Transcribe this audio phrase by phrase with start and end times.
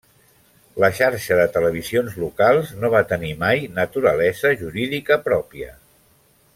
[0.83, 5.73] La Xarxa de Televisions Locals no va tenir mai naturalesa jurídica pròpia.